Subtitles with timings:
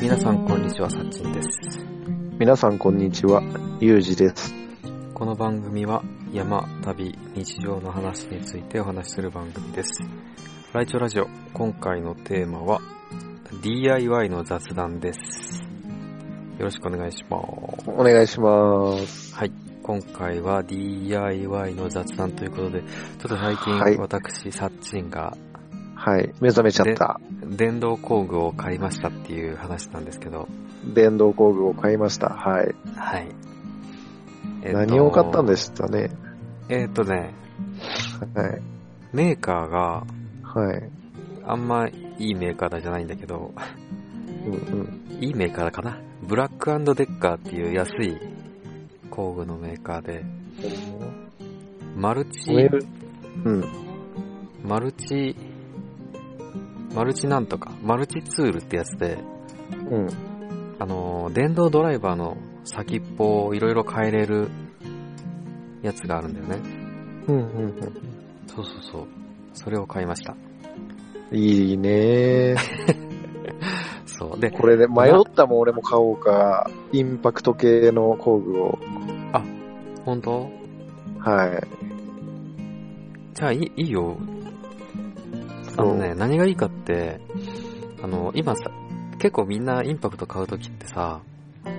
[0.00, 1.48] 皆さんこんにちは、さっちんです。
[2.38, 3.42] 皆さんこんにちは、
[3.80, 4.52] ゆうじです。
[5.14, 9.90] この番組は山、旅、日常の話についてお話しする番組です。
[10.72, 12.80] ライチョラジオ、今回のテーマは
[13.62, 15.62] DIY の雑談です。
[16.58, 17.90] よろしくお願いします。
[17.90, 19.34] お願いします。
[19.34, 19.61] はい。
[19.82, 25.36] 今回は DIY の雑談ということで、ちょっと最近、はい私、サッチンが
[25.94, 27.20] はい、目覚めちゃった。
[27.46, 30.48] 電動工具を買いましたっていう話なんですけど、
[30.84, 32.28] 電動工具を買いました。
[32.30, 32.74] はい。
[32.96, 33.28] はい。
[34.62, 36.10] えっと何を買ったんでしたね。
[36.68, 37.34] えっとね、
[38.34, 38.62] はい。
[39.12, 40.04] メーカーが
[40.42, 40.90] はい。
[41.44, 43.54] あんまいいメーカーだじゃないんだけど、
[44.46, 44.56] うんう
[45.18, 45.22] ん。
[45.22, 46.00] いいメーカーだかな？
[46.22, 48.16] ブラックデッカーっていう安い
[49.12, 50.24] 工具のメーカーで、
[51.94, 52.50] マルチ
[53.44, 53.64] うん。
[54.64, 55.36] マルチ、
[56.94, 59.18] マルチなんとか、マルチツールってやつで、
[59.90, 60.08] うん。
[60.78, 64.48] あのー、電動ドライバーの先っぽをいろいろ変えれる
[65.82, 66.56] やつがあるんだよね。
[67.28, 67.80] うんうん
[68.46, 69.06] そうそうそう。
[69.52, 70.34] それを買いました。
[71.30, 71.38] うん。
[71.38, 72.54] いいね
[74.06, 74.40] そう。
[74.40, 76.70] で、これで迷ったもん俺も買おうか。
[76.92, 78.78] インパクト系の工具を。
[80.04, 80.50] 本当？
[81.18, 81.66] はい。
[83.34, 84.16] じゃあいいいいよ。
[85.76, 87.20] あのね、何がいいかって、
[88.02, 88.70] あの、今さ、
[89.18, 91.20] 結構みんなインパクト買うときってさ、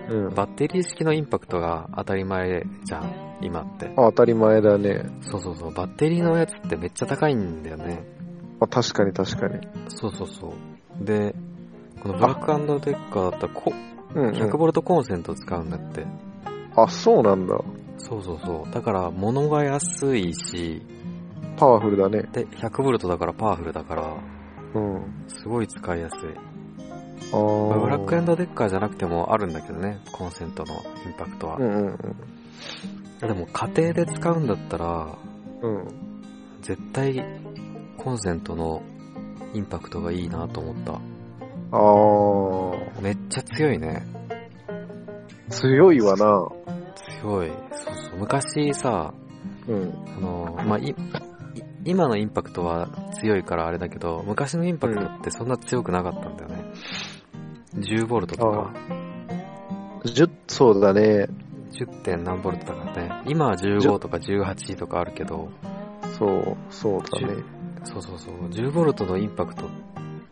[0.09, 0.33] うん。
[0.33, 3.88] バッテリー式のインパクトが当たり前じゃん、今って。
[3.88, 5.05] あ当たり前だね。
[5.21, 8.03] そうそうそう、バッテリーのやつってめっちゃ高いんだよね。
[8.59, 9.67] あ確かに確かに。
[9.89, 10.53] そうそうそ
[11.02, 11.05] う。
[11.05, 11.35] で、
[12.02, 12.45] このブラック
[12.85, 13.73] デッカーだったらこ、
[14.15, 14.33] うん、うん。
[14.33, 16.05] 100V コンセント使うんだって。
[16.75, 17.59] あ、そうなんだ。
[18.03, 18.71] そうそうそう。
[18.71, 20.81] だから、物が安いし、
[21.57, 22.23] パワフルだね。
[22.31, 24.17] で、100V だからパワフルだから、
[24.75, 25.25] うん。
[25.27, 26.19] すごい使いやすい。
[27.31, 30.73] あーブラックデッカーじゃなくてもあるんだけどね、コンセントの
[31.05, 31.58] インパクトは。
[31.58, 31.97] うんうんうん。
[33.27, 35.17] でも家庭で使うんだったら、
[35.61, 35.87] うん。
[36.61, 37.23] 絶対
[37.97, 38.83] コンセントの
[39.53, 40.99] インパクトがいいなと思った。
[41.75, 44.05] あめっちゃ強いね。
[45.49, 46.47] ー、強いわな。
[47.21, 47.52] 強い。
[48.17, 49.13] 昔さ、
[49.67, 49.93] うん。
[50.17, 50.95] あの、まあ、い、い
[51.85, 56.71] 今のインパクトは強いからあれだけど、昔のインパクトってそんな強くなかったんだよね。
[57.75, 58.73] 10ボルトとか、
[60.05, 61.27] 10、そうだね。
[61.71, 62.01] 10.
[62.03, 63.23] 点何ボルトだからね。
[63.25, 65.49] 今は15とか18とかあるけど、
[66.17, 67.43] そう、そうだね。
[67.83, 69.69] そうそうそう、10ボルトのインパクトっ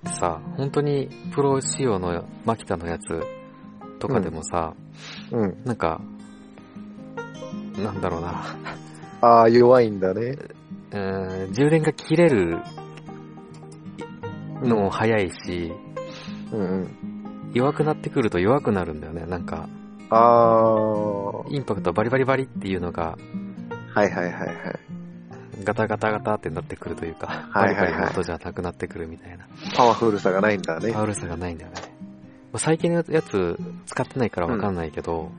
[0.04, 3.08] てさ、本当にプロ仕様のマキタのやつ
[4.00, 4.74] とかでもさ、
[5.32, 5.64] うん。
[5.66, 6.02] なんか、
[7.84, 8.44] なんだろうな、
[9.22, 10.38] ああ、弱いんだね。
[10.92, 12.60] うーん充電が切れる
[14.62, 15.72] のも早いし、
[16.52, 17.52] うんうん。
[17.54, 19.26] 弱くなってくると弱くなるんだよね。
[19.26, 19.68] なんか、
[20.10, 20.74] ああ、
[21.32, 23.18] はインパクトバリバリバリっていうのが、
[23.96, 24.56] いはいはいはい。
[25.64, 31.00] ガタガタガタってなってくるというか、はいはいはいバリバリの音じゃなくなってくるみたいな、パワフルさがないんだねパ。
[31.00, 31.78] ワフルさがないんだよね。
[32.52, 35.32] まあ最近のやつ使ってないからわかんないけど、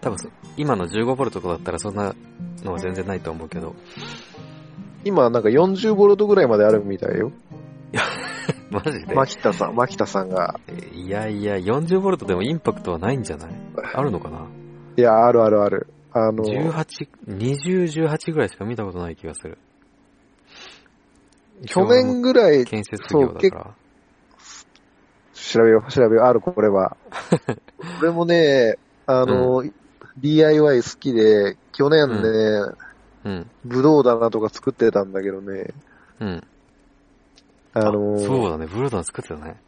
[0.00, 2.14] 多分そ今の 15V とかだったらそんな
[2.64, 3.74] のは全然ないと思うけど、
[5.04, 7.32] 今なんか40ボルトぐらいまであるみたいよ。
[8.70, 9.14] マジで？
[9.14, 10.60] 牧田さん、牧田さんが。
[10.94, 13.50] いやいや、40V でもインパクトはないんじゃない？
[13.94, 14.46] あるのかな？
[14.96, 15.86] いや、あるあるある。
[16.12, 19.58] あの、18、20、18ぐらいしか見たことない気がする。
[21.66, 23.74] 去年ぐらい建設業だから。
[25.34, 26.24] 調べよう、調べよう。
[26.26, 26.96] ある、これは。
[28.02, 28.76] 俺もね、
[29.06, 29.64] あの、
[30.20, 32.74] DIY 好きで、去年ね、
[33.24, 33.50] うん。
[33.64, 35.74] ブドウ棚とか作ってたんだけどね、
[36.20, 36.44] うん。
[37.74, 39.60] あの、そうだね、ブルーダン作ってたね。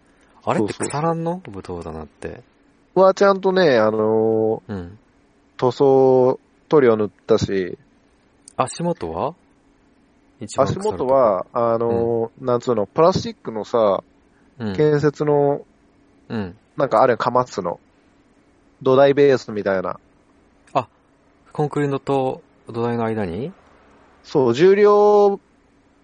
[0.45, 1.43] あれって腐らんの？
[1.49, 2.43] ブドウだなって。
[2.95, 4.99] はちゃんとね、あの、うん。
[5.57, 7.79] 塗装塗料塗ったし、
[8.57, 9.35] 足元は？
[10.57, 14.03] 足元、は、あの、なんつうの、プラスチックのさ、
[14.59, 14.75] うん。
[14.75, 15.67] 建設の、
[16.31, 16.57] うん。
[16.79, 17.79] なんかあれ、カマツの、
[18.81, 20.01] 土台ベースみたいな。
[21.53, 23.53] コンクリートと土台の間に？
[24.23, 25.41] そう、重量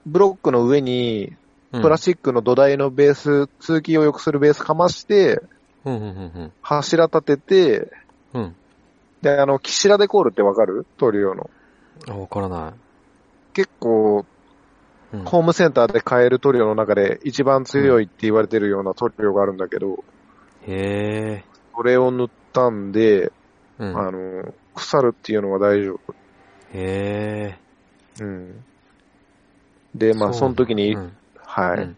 [0.04, 1.32] ブロックの上に、
[1.72, 5.42] うんプラスチックの土台のベース、通気を良くするベースかまして、
[5.84, 7.92] うん、うん、うん、柱立てて、
[8.32, 8.42] うん。
[8.42, 8.56] うん。
[9.20, 10.86] で、あの、キシラデコールってわかる？
[10.96, 11.50] 塗料の。
[12.08, 12.72] あ、わからな
[13.52, 14.24] 結構、
[15.12, 15.16] い。
[15.16, 15.24] うん。
[15.24, 20.02] ホームセンターで買える塗料の中で一番強いって言われてるような塗料があるんだけど、
[20.66, 21.44] へえ。
[21.76, 23.32] それを塗ったんで、
[23.78, 23.98] うん。
[23.98, 26.14] あの、腐るっていうのは大丈夫。
[26.72, 27.58] へえ。
[28.20, 28.64] うん。
[29.94, 31.16] で、まあ、その時に、うん。
[31.38, 31.96] はい、うん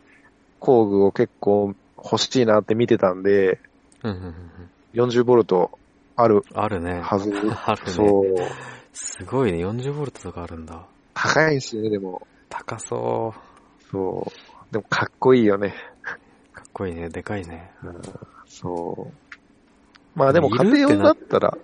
[0.61, 3.61] 工具を結構欲しいなって見てたんで、
[4.03, 4.27] うんうんうん
[4.97, 5.09] うん。
[5.09, 5.79] 40ボルト
[6.17, 7.01] あるあるね。
[7.01, 7.31] はず。
[7.65, 7.93] あるね。
[7.93, 8.35] そう。
[8.93, 9.65] すごいね。
[9.65, 10.85] 40ボルトとかあるんだ。
[11.15, 12.27] 高いんですよね、でも。
[12.49, 13.35] 高そ
[13.91, 14.73] そう。
[14.73, 15.75] でもかっこいいよね。
[16.03, 16.55] う。
[16.55, 17.09] かっこいいね。
[17.09, 17.71] でかいね。
[18.47, 20.19] そう。
[20.19, 21.57] まあでも家庭用だったら、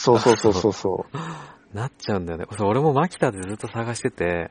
[0.00, 1.06] そうそうそうそうそ
[1.74, 2.46] なっちゃうんだよね。
[2.56, 4.50] そう俺もマキタでずっと探してて、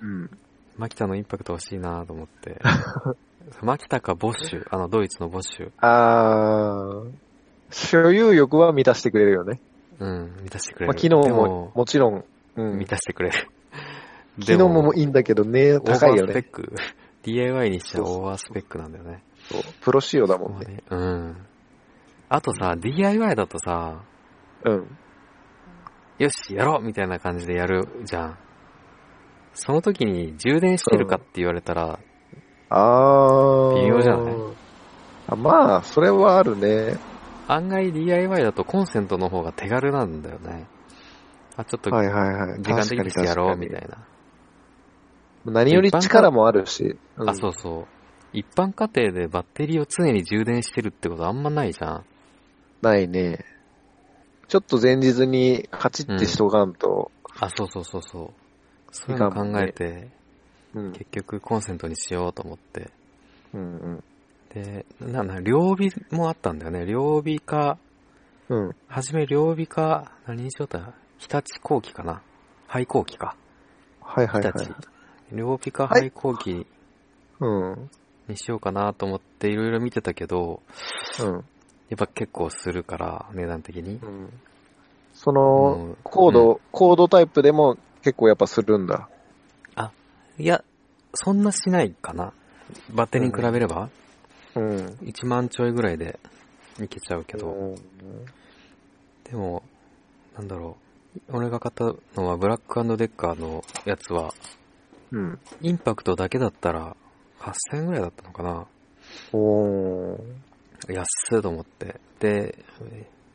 [0.00, 0.06] う。
[0.06, 0.30] うん。
[0.78, 2.58] マキタのインパクト欲しいなと思って。
[3.60, 4.66] マキタかボッシュ？
[4.70, 5.70] あの、ドイツのボッシュ？
[5.78, 7.12] あー、
[7.70, 9.60] 所有欲は満たしてくれるよね。
[10.00, 10.88] うん、満たしてくれる。
[10.88, 12.24] まあ機能でももちろん、
[12.56, 12.86] うん満。
[12.86, 13.48] たしてくれる。
[14.40, 16.24] 機能もいいんだけどね、高いよね。
[16.24, 16.72] オーバースペック。
[17.24, 19.22] DIY にしてはオーバースペックなんだよね。
[19.50, 20.82] そうプロ仕様だもんね。
[20.88, 21.36] うん。
[22.30, 24.00] あとさ、DIY だとさ、
[24.64, 24.98] うん。
[26.18, 28.38] よし、やろうみたいな感じでやるじゃん。
[29.54, 31.98] その時に充電してるかって言われたら、
[32.70, 33.74] あー。
[33.82, 34.34] 微妙じゃない？
[35.28, 36.98] あまあ、それはあるね。
[37.48, 40.66] 案外 DIY だとコンセントの方が手軽なんだよね。
[41.56, 42.62] あ、ちょっとはいはいはい。
[42.62, 43.98] 時間的にしてやろうみたないな。
[45.44, 46.96] 何より力もあるし。
[47.16, 47.86] うんあ、そうそう。
[48.32, 52.04] 一般家庭でバッテリーを常に充電してるってことあんまないじゃん。
[52.80, 53.44] ないね。
[54.52, 57.10] ちょっと前日にカチッてしとかんと、
[57.40, 58.30] あ、そうそうそうそう。
[58.90, 60.10] そういうの考えて、
[60.74, 60.92] うん。
[60.92, 62.90] 結局コンセントにしようと思って。
[63.54, 64.04] うんうん。
[64.52, 65.76] で、なんだ、両尾
[66.10, 66.84] もあったんだよね。
[66.84, 67.78] 両尾か、
[68.50, 68.76] うん。
[68.88, 70.78] はじめ両尾か、何にしようと
[71.16, 72.20] 日立後期かな。
[72.66, 73.38] 廃後期か。
[74.02, 74.52] はいはいはい。
[74.52, 74.74] 日立。
[75.32, 76.66] 両尾かはい廃後期
[77.40, 77.90] うん。
[78.28, 80.60] にしようかなと思っていろいろ見てたけど、
[81.20, 81.44] うん。
[81.92, 83.96] やっぱ結構するから、値段的に。
[84.02, 84.32] うん。
[85.12, 89.10] その、うんコード、コードタイプでも結構やっぱするんだ。
[90.38, 90.64] いや、
[91.12, 92.32] そんなしないかな。
[92.94, 93.90] バッテリーに比べれば、
[94.54, 94.86] うん。
[95.02, 96.18] 1万ちょいぐらいで
[96.80, 97.74] いけちゃうけど、うん
[99.24, 99.62] でも、
[100.34, 100.78] なんだろ
[101.30, 101.36] う。
[101.36, 101.84] 俺が買った
[102.18, 104.32] のはブラックデッカーのやつは、
[105.10, 105.38] うん。
[105.60, 106.96] インパクトだけだったら
[107.40, 108.66] 8000円ぐらいだったのかな。
[109.34, 110.51] おー。
[110.88, 112.00] 安いと思って。
[112.20, 112.64] で、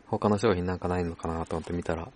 [0.08, 2.10] 他の商品なんかないのかなと思って見たら、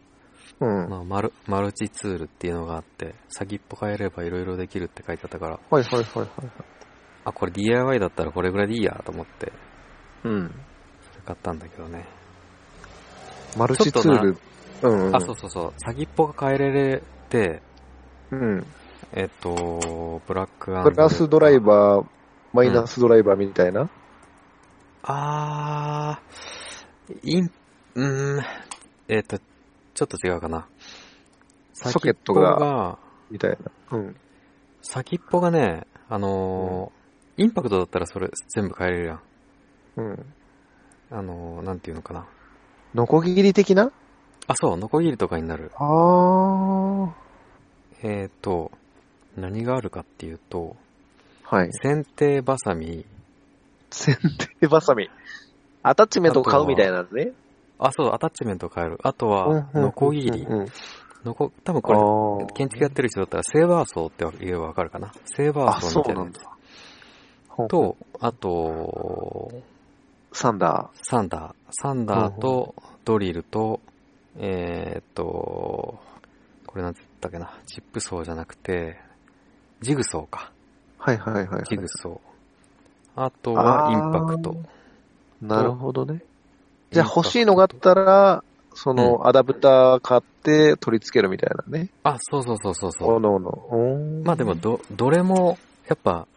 [0.59, 0.89] うん。
[0.89, 6.29] まあ、マル、マルチツールっていうのがあって、先っぽ変えれば色々できるって書いてあったから、はいはいはいはい。
[7.25, 9.51] あ、これ DIY だったらこれぐらいでいいやと思って、
[10.23, 10.47] うん。
[11.01, 12.05] それ買ったんだけどね。
[13.57, 14.37] マルチツール。
[14.83, 15.15] うん、うん。
[15.15, 15.73] あ、そうそうそう。
[15.77, 17.61] 先っぽが変えられて、
[18.31, 18.65] うん。
[19.13, 21.59] えっと、ブラックプラスドライー。
[21.59, 22.05] バー、
[22.53, 23.89] マイナスドライバーみたいな。
[25.03, 27.51] あー、イン、
[27.95, 28.43] うーん、
[29.07, 30.67] えっと、ちょっと違うかな。
[31.73, 32.99] ソケットが
[33.29, 33.97] みたいな。
[33.97, 34.15] うん。
[34.81, 37.01] 先っぽがね、あのー
[37.37, 39.21] インパクトだったらそれ全部変えれるやん。
[39.97, 40.25] うん。
[41.09, 42.27] あのーなんていうのかな。
[42.93, 43.91] ノコギリ的な？
[44.47, 45.71] あ、そう、ノコギリとかになる。
[45.75, 47.11] あー。
[48.03, 48.71] えっ、と、
[49.37, 50.75] 何があるかっていうと、
[51.43, 51.69] はい。
[51.83, 53.05] 剪定バサミ、
[53.91, 54.17] 剪
[54.59, 55.09] 定バサミ。
[55.83, 57.33] アタッチメントを買うみたいなのね。
[57.79, 58.99] あ、そう、アタッチメント変える。
[59.03, 60.41] あとは、ノコギリ。
[60.43, 60.67] うんうん
[61.23, 65.11] ノコ、多分あこれ、ー建築やってる人だったら、セーバー層って言えばわかるかな。
[65.25, 67.67] セーバあ、ー層みたいなや。
[67.67, 69.51] と、あと、
[70.31, 71.53] サンダサンダー。
[71.69, 72.73] サンダーと、
[73.05, 73.81] ドリルと、
[74.37, 75.99] えーっと、
[76.65, 77.53] これなんて言ったっけな。
[77.67, 78.99] チップ層じゃなくて、
[79.81, 80.51] ジグソーか。
[80.99, 81.11] ー。
[81.11, 81.63] はいはいはいはい。
[81.65, 82.30] ジグソー。
[83.15, 84.55] あとは、インパクト。
[85.41, 86.23] なるほどね。
[86.91, 91.89] じゃあ欲しいのがあったら、そのうアダプター買って取り付けるみたいなね。
[92.03, 93.15] あ、そうそうそうそうそう。
[93.15, 94.23] おのおの。
[94.23, 96.27] まあでも、ど、どれも、やっぱ、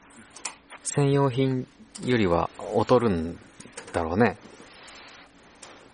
[0.83, 1.67] 専用品
[2.05, 3.39] よりは劣るん
[3.93, 4.37] だろうね。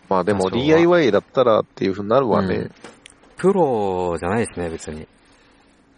[0.08, 2.70] まあでも DIY だったらっていうふうになるわね。
[3.36, 5.06] プロじゃないですね、別に。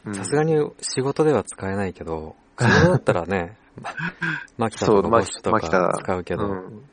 [0.05, 3.57] うんさすがに仕事では使えないけど、仕事だったらね、ま
[4.59, 6.89] マキタとかボッとか使うけど、うん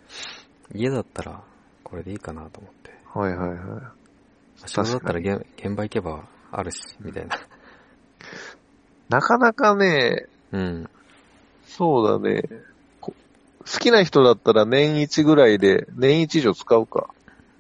[0.76, 1.42] 家だったら
[1.84, 2.94] これでいいかなと思って。
[3.12, 4.70] はいはいはい。
[4.70, 7.36] 仕事だったら現現場行けばあるし、みたいな。
[9.10, 10.90] なかなかね、うん。
[11.66, 12.44] そうだね。
[13.02, 13.14] こ
[13.62, 17.10] 好きな人だったら年一ぐらいで、年一以上使うか。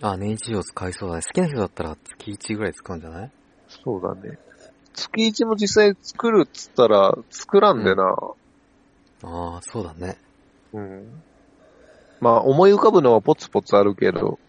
[0.04, 1.22] あ、年一以上使いそうだね。
[1.24, 3.32] 好きな人だったら月1ぐらい使うんじゃない？
[3.84, 4.38] そうだね。
[4.94, 8.16] 月一も実際作るっつったら作らんでな。
[9.24, 10.18] ああ、そうだね。
[10.74, 11.22] うん。
[12.20, 14.40] まあ思い浮かぶのはポツポツあるけど、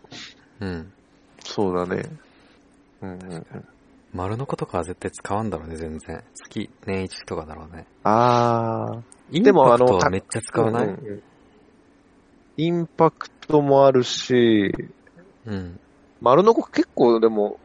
[0.61, 0.93] うん。
[1.45, 2.05] そうだね。
[3.03, 3.47] うん。
[4.13, 6.23] 丸の子とかは絶対使わんだろうね、全然。
[6.35, 7.87] 月、年一とかだろうね。
[8.03, 9.03] あー。
[9.31, 11.23] インでもパクトあのたはめっちゃ使わない、うんうん
[12.57, 14.75] インパクトもあるし、
[15.47, 15.81] うん。
[16.21, 17.59] 丸のこ結構でも、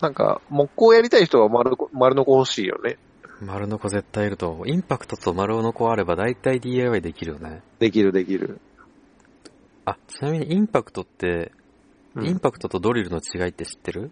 [0.00, 2.96] なんか、木工やりたい人は丸こ丸のこ欲しいよね。
[3.40, 4.68] 丸の子絶対いると思う。
[4.68, 7.62] インパクトと丸の子あれば大体 DIY できるよね。
[7.78, 8.60] できるできる。
[9.84, 11.52] あ、ちなみにインパクトって、
[12.14, 14.10] うんインパクトとドリルの違いって知ってる？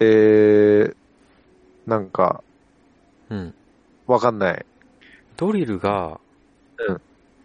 [0.00, 0.94] えー、
[1.86, 2.42] なんか、
[3.30, 3.54] うん。
[4.06, 4.66] わかんない。
[5.36, 6.20] ドリルが、
[6.78, 7.00] うん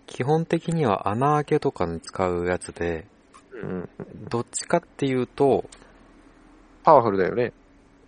[0.07, 3.07] 基本的には穴開けとかに使うやつで、
[3.53, 3.89] うん。
[4.29, 5.69] どっちかっていうと、
[6.83, 7.53] パワフルだよね。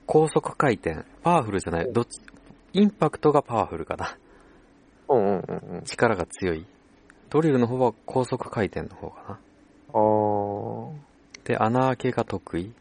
[0.06, 1.06] 高速回転。
[1.24, 1.94] パワフルじゃない。
[1.94, 2.20] どっち、
[2.74, 4.18] インパクトがパワフルかな。
[5.08, 5.84] うんうんうんうん。
[5.84, 6.66] 力が強い。
[7.30, 9.40] ドリルの方は高速回転の方かな。
[9.94, 10.92] あー、
[11.46, 12.74] で、穴開けが得意。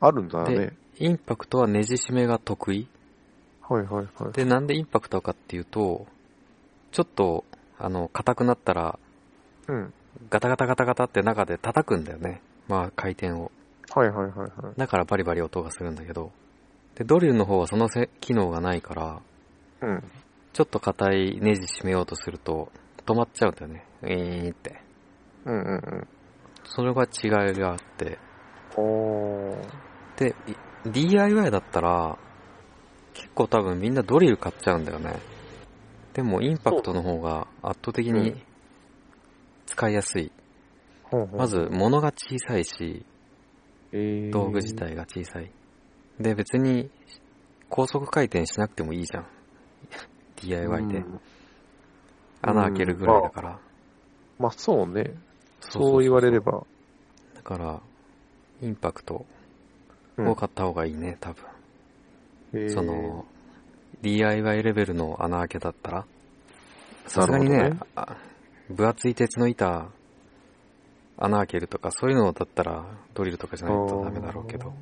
[0.00, 0.76] あるんだね。
[0.98, 2.88] インパクトはネジ締めが得意。
[3.62, 4.32] はいはいはい。
[4.32, 6.06] で、なんでインパクトかっていうと、
[6.92, 7.44] ちょっと、
[7.78, 8.98] あの、硬くなったら、
[9.66, 9.92] うん。
[10.28, 12.42] ガタガタガタガタって中で叩くんだよね。
[12.68, 13.50] まあ、回転を。
[13.94, 14.50] はいはいはいはい。
[14.76, 16.30] だからバリバリ音がするんだけど。
[16.96, 19.22] で、ドリルの方はそのせ機能がないから、
[19.82, 20.02] うん。
[20.52, 22.70] ちょっと硬いネジ締めようとすると、
[23.06, 23.86] 止まっちゃうんだよね。
[24.02, 24.80] ウィーンって。
[25.44, 26.08] うんうんうん。
[26.64, 28.18] それが違いがあって。
[28.76, 29.68] おー。
[30.16, 32.18] で、い DIY だったら、
[33.14, 35.20] 結構多分みんなドリル買っちゃうんだよね。
[36.12, 38.42] でもインパクトの方が圧倒的にうん
[39.66, 40.32] 使いやすい。
[41.04, 43.04] ほうほうまず、物が小さいし、
[43.92, 44.74] えー道具自。
[44.74, 45.50] 体が小さい。
[46.20, 46.90] で、別に
[47.68, 49.26] 高速回転しなくてもいいじゃん。
[50.36, 50.98] DIY で。
[50.98, 51.20] うん
[52.42, 53.58] 穴開けるぐらいだから。
[54.38, 55.14] まあそうね。
[55.60, 56.40] そそう言われれ。
[56.40, 56.64] ば。
[57.34, 57.82] だから、
[58.62, 59.26] インパクト
[60.16, 61.44] うんを買った方がいいね、多分。
[62.54, 63.26] えーその、
[64.00, 66.06] DIY レベルの穴開けだったら、
[67.06, 68.16] さすがにねねあ
[68.70, 69.88] 分厚い鉄の板、
[71.18, 74.72] 穴開けるとか、そういうのだったら、ドリルとかじゃないとダメだろうけど、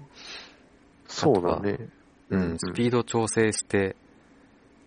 [1.18, 1.88] そうだね。
[2.30, 3.96] うん、スピード調整して、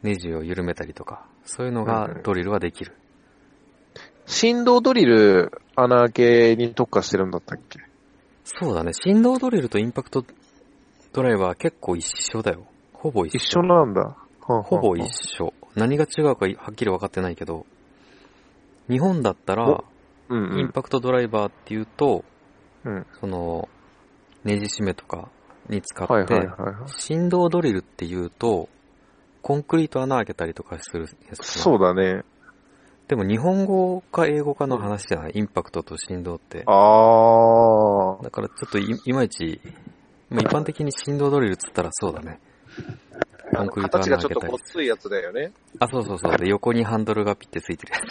[0.03, 2.95] ネジを緩めたりとか、そういうのがドリルはできる。
[4.25, 7.79] 振動ドリル穴開けに特化してるんだったっけ？
[8.43, 10.23] そうだね、振動ドリルとインパクト
[11.13, 12.65] ドライバー結構一緒だよ。
[12.93, 13.37] ほぼ一緒。
[13.37, 14.01] 一緒なんだ。
[14.01, 14.15] は
[14.47, 15.07] あはあほぼ一
[15.37, 15.53] 緒。
[15.75, 17.65] 何が違うかはっきり分かってないけど、
[18.89, 19.83] 日本だったら、
[20.29, 20.59] うんうん。
[20.59, 22.23] インパクトドライバーっていうと、
[22.85, 23.05] うん。
[23.19, 23.67] その、
[24.43, 25.29] ネジ締めとか
[25.71, 26.75] に使って、はいはいはいはい。
[26.87, 28.69] 振動ドリルっていうと、
[29.41, 32.23] コンクリート穴開けたりとかするやつそうだね。
[33.07, 35.31] でも日本語か英語かの話じゃない？
[35.35, 36.63] インパクトと振動って。
[36.67, 38.23] あー。
[38.23, 39.59] だからちょっといいまいち、
[40.29, 42.39] まあ、一般的に振動ドリルっつったらそうだね。
[43.53, 44.59] コンクリート形がちょっと穴開けたりごっ。
[44.63, 45.51] ついやつだよね。
[45.79, 46.37] あ、そうそうそう。
[46.37, 48.03] で、横にハンドルがピッてついてるやつ。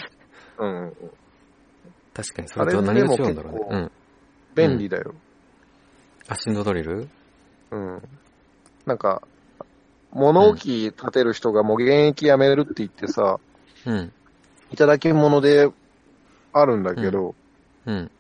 [0.59, 0.95] うんうんうん。
[2.13, 3.61] 確かに、それと何が違うんだろうね。
[3.71, 3.91] うん。
[4.55, 5.15] 便利だよ。
[6.29, 7.09] あ、振動ドリル？
[7.71, 8.03] うん。
[8.87, 9.23] なんか、
[10.13, 13.39] 物置立てる人がもう現役辞めるって言ってさ、
[13.87, 14.13] うん。
[14.73, 15.71] いただき物で
[16.53, 17.35] あるんだけど、
[17.87, 18.11] うん。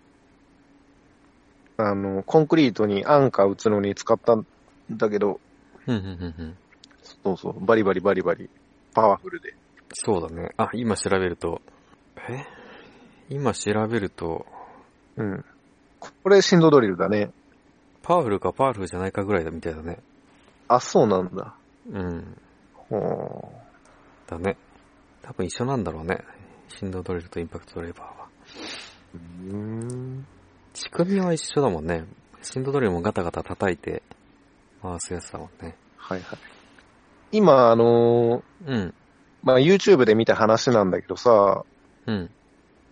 [1.77, 4.47] あの、コンクリートにアンカー打つのに使ったん
[4.91, 5.41] だけど、
[5.87, 6.57] うん、うん、うん、うん。
[7.03, 8.49] そうそう、バリバリバリバリ、
[8.95, 9.55] パワフルで。
[9.93, 10.51] そうだね。
[10.57, 11.61] あ、今調べると、
[12.29, 12.45] え？
[13.29, 14.47] 今調べると、
[15.17, 15.45] うん。
[15.99, 17.31] これ振動ドリルだね。
[18.03, 19.99] パワフルかパワフルじゃないかぐらいだみたいだね。
[20.69, 21.55] あ、そうなんだ。
[21.91, 22.37] うん。
[22.75, 23.53] ほ
[24.27, 24.57] だね。
[25.23, 26.25] 多分一緒なんだろうね。
[26.69, 28.29] 振動ドリルとインパクトドライバーは。
[29.15, 29.19] う。
[29.19, 30.27] うーん。
[30.73, 32.05] 仕組みは一緒だもんね。
[32.43, 34.03] 振動ドリルもガタガタ叩いて
[34.83, 35.77] 回すやつだもんね。
[35.97, 36.39] はいはい。
[37.33, 38.95] 今、あのーうん。
[39.43, 41.65] まあ、YouTube で見た話なんだけどさ、
[42.07, 42.31] うん。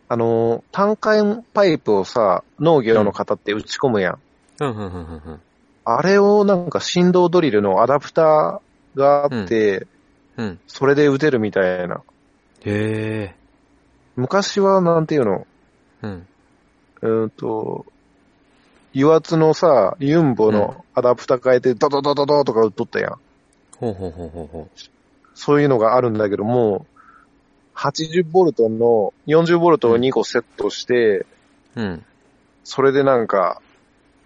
[0.09, 4.19] あのー単管パイプをさ、農業の方って打ち込むやん。
[4.61, 5.41] うん、うん、うん、うんうん。
[5.85, 9.87] あれをなんか振動ドリルのアダプターがあって、
[10.37, 10.61] うん。
[10.67, 12.03] それで打てるみたいな。
[12.65, 13.35] へえ。
[14.17, 15.47] 昔はなんていうの、
[16.03, 16.27] うん。
[17.03, 17.87] うーんと、
[18.95, 23.13] 油圧のさ、ユンボのアダプター変えてドドドドドとか打っとったやん。
[23.77, 24.69] ほうほうほうほうほ
[25.35, 26.87] そういうのがあるんだけども、
[27.75, 31.27] 80ボルトの40ボルトを2個セットして、
[31.77, 31.83] う。
[31.83, 32.05] うん。
[32.65, 33.63] それでなんか、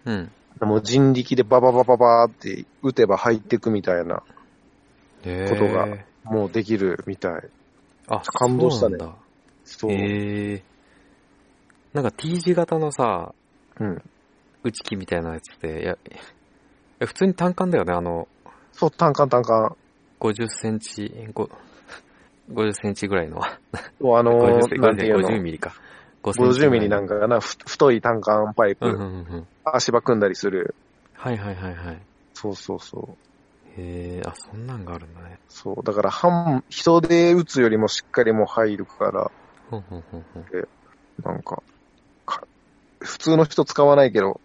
[0.05, 0.31] うん。
[0.61, 4.23] もう人力でバババババーって打てば入ってくみたいな。
[5.23, 5.87] ことが
[6.25, 7.33] もうできるみたい。
[8.09, 9.17] あ、感動したねそうなんだ。
[9.65, 9.93] そう。
[9.93, 10.63] へえ。
[11.93, 13.35] なんか T 字型のさ、
[13.79, 14.03] うん。
[14.65, 15.97] 打ち機みたいなやつでや、
[17.01, 18.29] え、普通に単管だよね、あの、
[18.73, 19.77] そう、単管単管。
[20.21, 21.51] 50センチ、ご
[22.53, 23.43] 50センチぐらいの。
[23.45, 23.51] あ
[24.01, 25.75] の50ー、なんていうの？50ミリか。
[26.23, 29.47] 5センチ50ミリなんかがな、ふ太い単管パイプ、うんうんうんうん。
[29.65, 30.75] 足場組んだりする。
[31.15, 32.03] はいはいはいはい。
[32.35, 33.19] そうそうそ
[33.77, 33.81] う。
[33.81, 35.39] へえ、あ、そんなんがあるんだね。
[35.49, 35.85] そう。
[35.85, 39.31] だから、半、人で打つよりもしっかりもう入るから、
[39.71, 40.45] ほんほんほんほん。
[41.25, 41.63] なんか、
[42.27, 42.47] か
[43.01, 44.41] 普通の人使わないけど、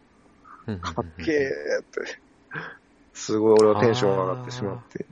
[0.67, 2.21] うんうんうんかっけーって、
[3.13, 5.05] すごい俺はテンション上がってしまって。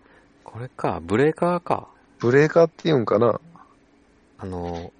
[0.44, 1.90] これか、ブレーカーか。
[2.20, 3.40] ブレーカーっていうんかな
[4.38, 4.92] あの、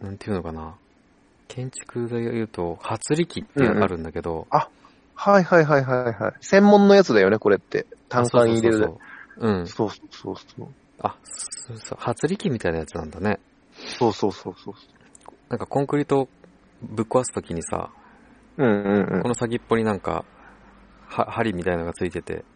[0.00, 0.76] なんていうのかな。
[1.54, 4.46] 建築で言うと、発力ってあるんだけど、
[5.14, 6.32] はいはいはいはいはい。
[6.40, 7.86] 専門のやつだよね、これって。
[8.08, 8.72] 単管入れる。
[8.72, 8.98] そうそう
[9.36, 9.66] そううん。
[9.66, 10.68] そうそうそう。
[11.02, 13.38] あ、そうそう、発力みたいなやつなんだね。
[13.98, 14.74] そうそうそうそう。
[15.50, 16.26] なんかコンクリート
[16.80, 17.90] ぶっ壊すときにさ、
[18.56, 19.28] うんうんうんこ。
[19.28, 20.24] の先っぽになんか、
[21.06, 22.46] は、針みたいなのがついてて、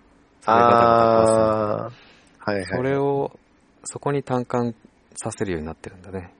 [0.40, 2.64] そあー、はいはい。
[2.64, 3.38] それを、
[3.84, 4.74] そこに単管
[5.14, 6.32] させるようになってるんだね。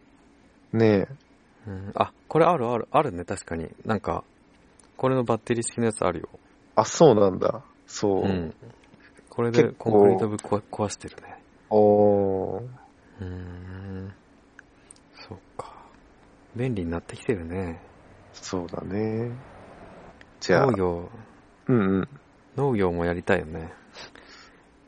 [0.73, 1.07] ね
[1.67, 3.69] うん、あ、これあるある、あるね、確かに。
[3.85, 4.25] なんか、
[4.97, 6.29] これのバッテリー式のやつあるよ。
[6.75, 7.63] あ、そうなんだ。
[7.87, 8.23] そう。
[8.23, 8.55] うん。
[9.29, 11.43] これでコンクリートぶっ壊壊してるね。
[11.69, 12.61] おー。
[12.61, 14.13] うーん。
[15.29, 15.75] そっか。
[16.55, 17.83] 便利になってきてるね。
[18.33, 19.33] そうだね。
[20.41, 21.11] じゃあ農、業、
[21.69, 22.09] うんうん。
[22.57, 23.73] 農業もやりたいよね。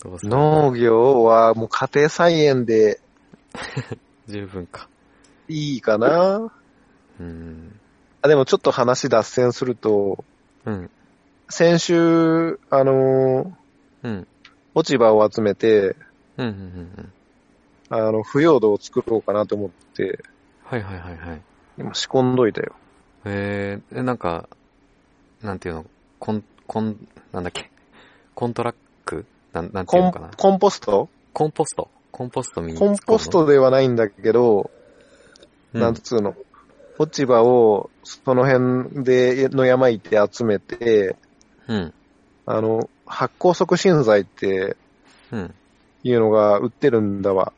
[0.03, 3.01] どうせ農業はもう家庭菜園で
[4.29, 4.89] 十分か。
[5.49, 6.53] いいかな
[7.21, 7.81] うん。
[8.23, 10.25] あ、でもちょっと話脱線すると、
[10.65, 10.91] うん。
[11.49, 13.53] 先週、あのー
[14.03, 14.27] うん。
[14.75, 15.97] 落ち葉を集めて、
[16.37, 16.47] うん。
[16.47, 16.53] うん。
[16.99, 17.13] うん。
[17.91, 20.23] あの、腐葉土を作ろうかなと思って、
[20.65, 21.41] はいはいはいはい。
[21.79, 22.75] 今仕込んどいたよ。
[23.25, 24.49] えー、え、なんか、
[25.43, 25.87] なんていうの、
[26.19, 27.71] コン、コン、なんだっけ、
[28.35, 29.25] コントラック？
[29.53, 30.31] なん、なんてコンいうのかな？
[30.37, 31.09] コンポスト？
[31.33, 31.89] コンポスト。
[32.11, 34.71] コンポストコンポストではないんだけど、
[35.73, 36.35] うんなんつうの、
[36.99, 41.17] 落ち葉をその辺での山行って集めて、
[41.69, 41.95] うん。
[42.45, 44.77] あの、発酵促進剤って
[45.31, 45.55] うん。
[46.03, 47.53] いうのが売ってるんだわ。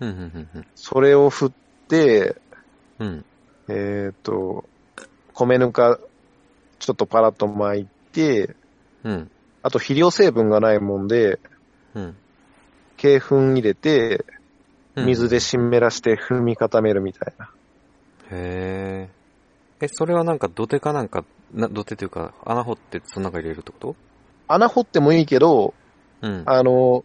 [0.00, 0.08] うん。
[0.08, 0.48] うん。
[0.54, 0.66] うん。
[0.74, 1.50] それを振っ
[1.88, 2.36] て、
[2.98, 3.24] うん。
[3.68, 4.64] えっ、と、
[5.34, 5.98] 米ぬか
[6.80, 8.56] ちょっとパラッと巻いて、
[9.04, 9.30] うん。
[9.62, 11.38] あと肥料成分がないもんで、
[11.94, 12.16] うん。
[13.02, 14.24] 鶏粉入れて、
[14.96, 17.48] うん水で湿らして踏み固めるみたいな。
[18.32, 19.08] へ
[19.80, 19.84] え。
[19.84, 23.96] え、それはなんか土手かなんか、な土手というか穴掘ってその中入れるってこと？
[24.46, 25.74] 穴掘ってもいいけど、
[26.22, 26.42] うん。
[26.46, 27.04] あの、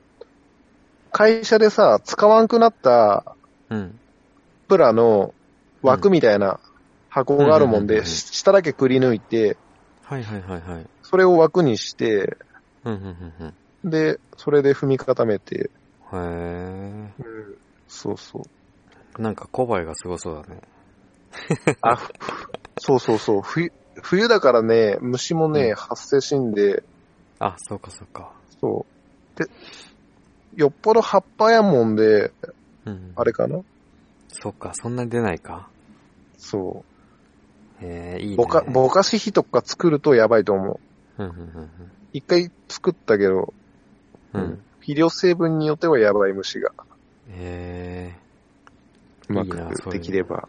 [1.12, 3.36] 会社でさ、使わんくなった
[3.70, 4.00] うん。
[4.68, 5.34] プラの
[5.82, 6.60] 枠みたいな
[7.10, 9.58] 箱があるもんで、うんうんうんうんし下だけくり抜いて、
[10.04, 10.86] はいはいはいはい。
[11.04, 12.38] それを枠にして、
[12.84, 12.94] うん。
[12.94, 13.54] うん。
[13.84, 13.90] うん。
[13.90, 15.70] で、それで踏み固めて、
[16.12, 17.14] うん。
[17.20, 17.26] へ
[17.88, 18.42] そうそう。
[19.20, 19.22] え。
[19.22, 20.62] なんか小林がすごそうだね。
[21.82, 22.12] あ、ふ
[22.78, 23.42] そうそうそう。
[23.42, 23.72] 冬、
[24.02, 26.84] 冬だからね、虫もね、うん発生しんで、
[27.40, 28.32] あ、そうかそうか。
[28.62, 28.86] そ
[29.36, 29.40] う。
[29.40, 29.50] で、
[30.56, 32.32] よっぽど葉っぱやもんで、
[32.86, 33.14] うん。
[33.16, 33.62] あれかな？
[34.30, 35.70] そっか、そんなに出ないか。
[36.38, 36.84] そ
[37.82, 38.34] へえ、いいね。
[38.36, 38.38] う。
[38.38, 40.80] ぼか、ぼかし火とか作るとやばいと思
[41.18, 41.24] う。
[41.24, 41.30] うん。
[41.30, 41.70] うん。
[42.14, 43.54] 一回作ったけど、
[44.34, 44.42] うん。
[44.42, 44.62] うん。
[44.80, 46.72] 肥料成分によってはやばい虫が
[47.30, 48.20] へえ。
[49.30, 50.48] うまいいなそういうのくできれば。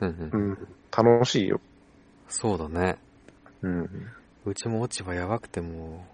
[0.00, 0.30] うん。
[0.32, 0.42] うん。
[0.50, 0.58] うん。
[0.96, 1.60] 楽しいよ。
[2.28, 2.98] そうだね。
[3.62, 3.88] うん。
[4.46, 6.04] うちも落ち葉やばくても、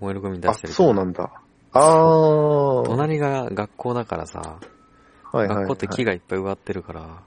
[0.00, 0.72] 燃えるゴミ出あして、る。
[0.72, 1.30] そうなんだ。
[1.72, 2.74] ああ。
[2.76, 4.58] はい隣が学校だからさ、
[5.32, 5.56] はい、はい。
[5.56, 7.22] 学校って木がいっぱい植わってるから、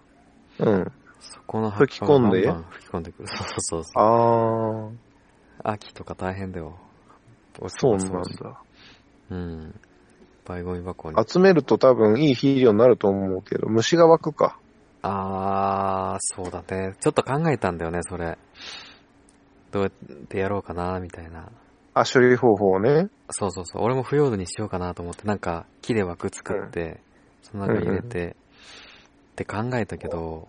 [0.60, 0.92] うん。
[1.20, 2.42] そこの葉っぱ吹き込んで？
[2.44, 3.28] がバンバン吹き込んでくる。
[3.30, 4.04] そうそうそう。
[4.04, 4.90] あ
[5.64, 5.72] あ。
[5.74, 6.78] 秋とか大変だよ。
[7.68, 8.62] そうなんだ。
[9.30, 9.80] うん。
[10.46, 11.18] バイゴミ箱に。
[11.28, 14.58] 集めると多分いい肥料になると思うけど、虫が湧くか。
[15.02, 16.96] あー、そうだね。
[17.00, 18.38] ちょっと考えたんだよね、それ。
[19.72, 19.92] どうやっ
[20.28, 21.50] てやろうかな、みたいな。
[21.94, 23.10] あ、処理方法ね。
[23.32, 23.84] そうそうそう。
[23.84, 27.00] 俺も腐葉土にしようかなと思って、なんか木で枠作って、
[27.42, 28.36] その中に入れて、
[29.32, 30.48] って考えたけど、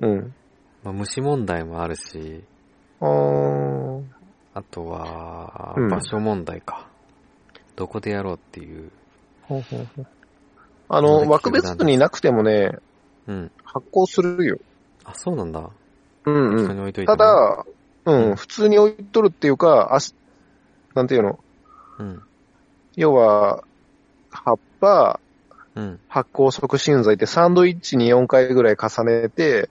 [0.00, 0.34] うん。
[0.82, 2.42] まあ、虫問題もあるし、
[3.00, 4.02] あー。
[4.54, 6.88] あとは、うん場所問題か。
[7.76, 8.90] どこでやろうっていう。
[9.42, 10.06] ほうほうほう
[10.88, 12.72] あの、枠別になくてもね、
[13.26, 13.50] うん。
[13.64, 14.58] 発酵するよ。
[15.04, 15.70] あ、そうなんだ。
[16.24, 16.88] うんうん。
[16.88, 17.64] いといて、た、だ、
[18.04, 20.14] ううんん、普通に置いとるっていうか、あし、
[20.94, 21.38] なんていうの？
[21.98, 22.22] うん。
[22.96, 23.64] 要は、
[24.30, 25.20] 葉っぱ、
[25.74, 26.00] うん。
[26.08, 29.70] 発酵促進剤ってサンドイッチに4回ぐらい重ねて、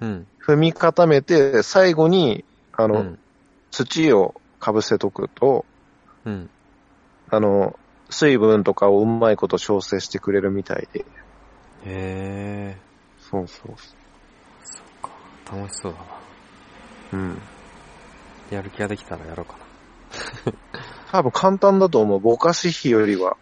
[0.00, 0.26] うん。
[0.44, 3.18] 踏み固めて、最後に、あの、うん。
[3.70, 5.64] 土をかぶせとくと、
[6.24, 6.50] うん。
[7.30, 7.78] あの、
[8.10, 11.00] 水分とかをうまいこと調整してくれるみたいで。
[11.00, 11.04] へ
[11.84, 12.76] え。
[13.30, 13.88] そうそうそ
[14.62, 15.56] そっか。
[15.56, 16.04] 楽しそうだな。
[17.12, 17.16] う。
[17.16, 17.42] うん。
[18.50, 19.58] やる気ができたらやろうか
[21.12, 22.20] 多分簡単だと思う。
[22.20, 23.36] ぼかし比よりは。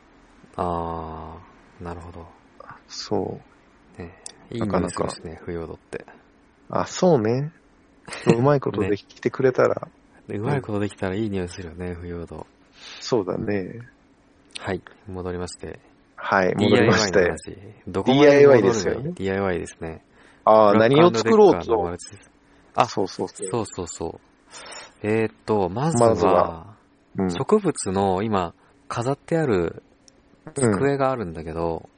[0.57, 0.65] な。
[0.65, 2.27] あー、なるほど。
[2.89, 3.41] そ
[3.99, 4.03] う。
[4.03, 6.07] ねいいなかなか匂いすね、腐葉土って。
[6.71, 7.53] あ、そうね。
[8.27, 9.89] うまいことできてくれたら、
[10.29, 12.47] で うまいことできたらいい匂いするよね、腐葉土。
[13.01, 13.89] そうだね。
[14.59, 15.81] はい、戻りまして。
[16.29, 17.33] はい、戻りましまで
[17.87, 20.03] DIY ですよね DIY ですね。
[20.45, 21.97] ああ、何を作ろうと。
[22.75, 23.49] あそうそうそう。
[23.49, 24.21] そうそうそ
[25.03, 25.07] う。
[25.07, 26.77] えーっと、まずまずはは、
[27.17, 27.31] うん。
[27.31, 28.55] 植物の今、
[28.89, 29.85] 飾ってある
[30.55, 31.89] 机があるんだけど、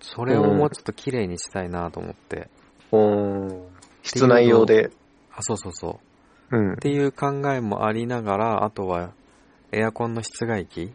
[0.00, 2.50] それをもうちょっと綺麗にしたいなと思って。
[2.92, 3.66] うん。
[4.02, 4.90] 室内用で。
[5.34, 6.00] あ、そうそうそ
[6.52, 6.56] う。
[6.58, 6.76] うんっ。
[6.76, 9.12] ていう考えもありながら、あとは
[9.72, 10.92] エアコンの室外機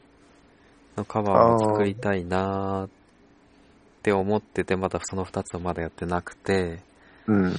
[0.98, 2.90] のカバーを作りたいなーっ
[4.04, 6.80] て思ってて、まだその2つをまだやってなくて、
[7.28, 7.56] うん。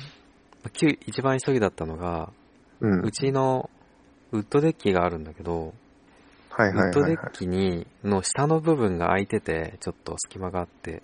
[1.07, 2.31] 一番急ぎだったのが、
[2.81, 3.01] うん。
[3.05, 3.71] うちの
[4.33, 5.75] ウッドデッキがあるんだけど、
[6.51, 7.31] はいウはいはいはいッドデッ。
[7.33, 11.03] キに、の下の部分が空いてて、ちょっと隙間があって、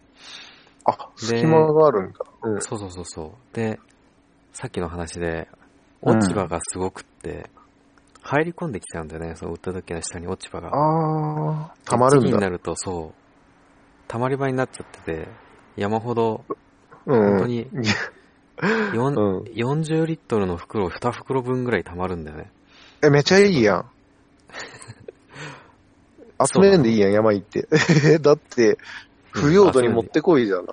[0.85, 2.19] あ、隙間があるんだ。
[2.43, 2.62] うん。
[2.62, 3.57] そうそうそうそう。
[3.57, 3.79] で、
[4.53, 5.49] さっきの話で、
[6.03, 7.51] 落ち葉がすごくって、
[8.22, 10.68] 入り込んできちゃうんだよね、そのウッドデッキの下に落ち葉が。
[10.68, 12.30] ああ、溜まるんだ。
[12.30, 13.20] になるとそう、
[14.09, 15.28] 溜まり場になっちゃってて、
[15.76, 16.44] 山ほど、
[17.06, 17.30] うん。
[17.30, 19.42] 本当に うん。
[19.44, 22.50] 40リットルの袋2袋分ぐらい溜まるんだよね。
[23.02, 23.90] え、めっちゃいいやん。
[26.52, 27.66] 集めんでいいやん、山行って。
[28.20, 28.78] だって、
[29.30, 30.66] 不要度に持ってこいじゃん。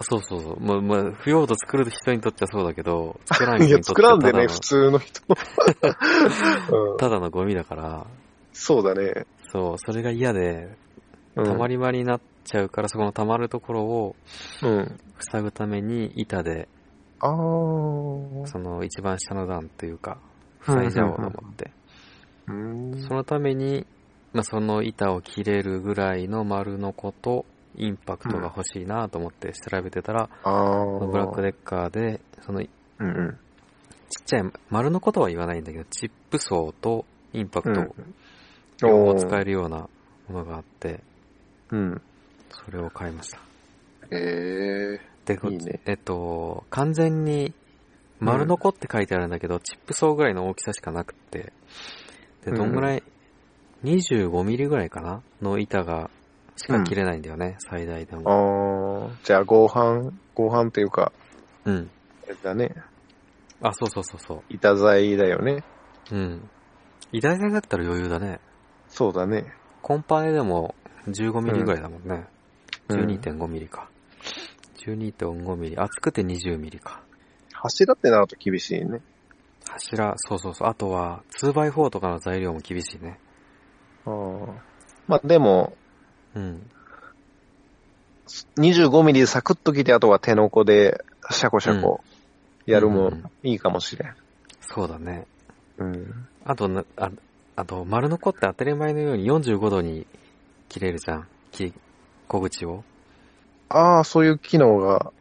[0.00, 0.60] そうそうそう。
[0.60, 5.22] まあ、まあ、不要と作る人にとってはそうだけど、作らないいや、人にとっては作らんでね、普通の人。
[6.92, 8.06] うん、ただのゴミだから、
[8.52, 9.26] そうだね。
[9.52, 10.76] そう、それが嫌で、
[11.36, 14.16] うん、溜まり場になっちゃうから、そこの溜まるところを
[14.62, 14.98] うん。
[15.20, 16.68] 塞ぐために板で、
[17.20, 18.46] あー。
[18.46, 20.18] その一番下の段というか、
[20.62, 21.72] 塞いじゃおうと思って。
[22.46, 23.86] うーんそのために、
[24.32, 27.44] まあ、その板を切れるぐらいの丸の子と、
[27.78, 31.06] インパクトが欲しいなと思って調べてたら、あー。
[31.06, 32.68] ブラックデッカーで、そのちっ
[33.00, 33.38] うんうん。
[34.26, 38.14] ちゃい丸のことは言わないんだけど、チップ層とインパクトうん
[38.82, 39.88] 両方使えるような
[40.28, 41.00] ものがあって、
[41.70, 42.02] うん。
[42.50, 43.38] それを買いました。
[44.10, 45.80] えで、こいいね。
[45.84, 47.52] えっと、完全に
[48.20, 51.52] 丸の子って書いてあるんだけど、チップ層ぐらいの大きさしかなくって、
[52.44, 53.02] で、どんぐらい、
[53.84, 55.22] 25ミリぐらいかな？
[55.42, 56.10] の板が、
[56.58, 58.20] しか切れないんだよね、最大でー。
[58.20, 59.08] も。
[59.10, 59.26] あー。
[59.26, 61.12] じゃあ、合板、合板っていうか、
[61.64, 61.90] うん。
[62.42, 62.74] だね。
[63.62, 65.64] あ、そうそうそうそ板材だよね。
[66.10, 66.14] う。
[66.16, 66.50] うん。
[67.12, 68.40] 偉大材だったら余裕だね。
[68.88, 69.52] そうだね。
[69.82, 70.74] コンパネでも
[71.06, 72.08] 15ミリぐらいだもんね。
[72.08, 72.38] うん
[72.88, 73.90] 12.5ミリか。
[74.78, 75.76] 12.5ミリ。
[75.76, 77.02] 厚くて20ミリか。
[77.52, 79.02] 柱ってなると厳しいね。
[79.68, 80.68] 柱、そうそうそう。
[80.68, 83.20] あとは、2x4 とかの材料も厳しいね。
[84.06, 84.52] あー。
[85.06, 85.76] まあ、でも、
[86.38, 86.70] うん。
[88.58, 92.00] 25ミリでサクッと切って、あとは手のこで、シャコシャコ、
[92.66, 94.14] やるもうんうんいいかもしれん。
[94.60, 95.26] そうだね。
[95.78, 96.28] うん。
[96.44, 97.10] あとな、あ、
[97.56, 100.06] あと、丸のこって当たり前のように45度に
[100.68, 101.28] 切れるじゃん。
[101.50, 101.72] 切
[102.28, 102.84] 小口を。
[103.68, 105.12] ああ、そういう機能が、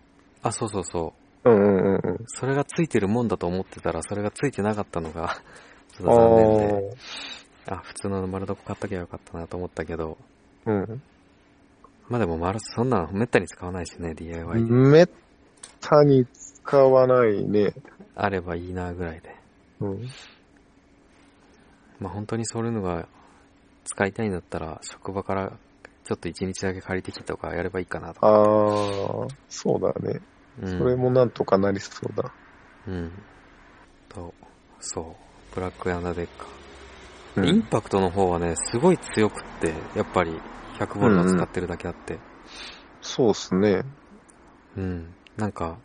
[0.43, 1.49] あ、そうそうそう。
[1.49, 2.17] うんうんうんうん。
[2.27, 5.37] それがついてるもんだと思ってたら、それがついてなかったのが、
[5.97, 6.97] ちょっとあ残念で。
[7.67, 10.36] ああ、普通の丸床買っときゃよかったなと思ったけど、ー、
[10.67, 11.01] うん。
[12.09, 14.71] まあでも丸、そんなのめったに使わないしね、DIY で。
[14.71, 15.09] めっ
[15.79, 17.73] たに使わないね。
[18.15, 19.35] あればいいなぐらいで。
[19.79, 20.07] うん。
[21.99, 23.07] まあ本当にそういうのが
[23.85, 25.57] 使いたいんだったら、職場から
[26.03, 28.25] ちょっと一日だけ借りてきてとかやればいいかなと。
[28.25, 30.21] ああ、そうだね。
[30.61, 32.33] うん、それもなんとかなりそうだ。
[32.87, 33.11] うん。
[34.09, 34.33] と、
[34.79, 35.55] そう。
[35.55, 36.47] ブラックヤンダデッカー。
[37.37, 40.41] うんインパクトの方はね、すごい強くって、やっぱり
[40.79, 42.19] 100ボルト使ってるだけあって。
[43.01, 43.83] そうっすね。
[44.75, 45.13] うん。
[45.37, 45.77] なんか、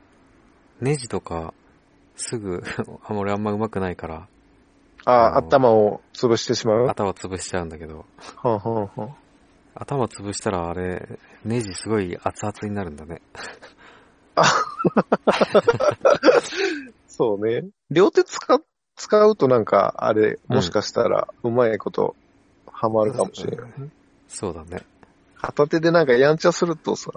[0.81, 1.55] ネジとか、
[2.17, 2.63] すぐ、
[3.05, 4.29] あ俺あんま上手くないから、
[5.05, 6.85] ああ、頭を潰してしまう？
[6.85, 8.05] は頭潰しちゃうんだけど、
[8.43, 8.55] あ、は
[8.97, 9.09] あは
[9.75, 13.21] あ、頭潰したらあれ、ネジすごい熱々になるんだね。
[17.09, 17.69] そうね。
[17.91, 18.65] 両手使う、
[18.97, 22.15] 使うとなんか、あれ、もしかしたら、うまいこと、
[22.71, 23.73] ハマるかもしれない。
[24.33, 24.83] そうだね。
[25.37, 27.11] 片手でなんかやんちゃするとさ、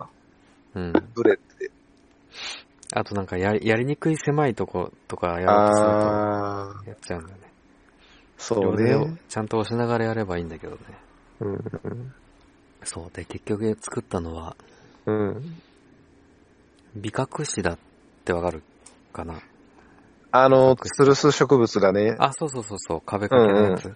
[0.75, 0.93] うん。
[1.13, 1.71] ブレって。
[2.93, 7.51] あとなんかやり、やりにくい狭いとことかやろうとすると、やっちゃうんだよね。
[8.37, 9.17] そう両手をね。
[9.29, 10.79] ちゃんと押しながらやればいいんだけどね。
[11.39, 12.13] うん。
[12.83, 13.11] そう。
[13.15, 14.57] で、結局作ったのは、
[15.05, 15.61] うん。
[16.95, 17.77] 美隠しだっ
[18.25, 18.61] てわかる
[19.13, 19.35] かな
[20.31, 22.15] あの、吊るす植物だね。
[22.19, 23.95] あ、そうそうそうそう、壁掛けのやつ。